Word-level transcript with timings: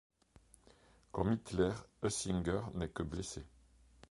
Comme 1.11 1.33
Hitler, 1.33 1.73
Heusinger 2.01 2.61
n'est 2.73 2.89
que 2.89 3.03
blessé. 3.03 3.45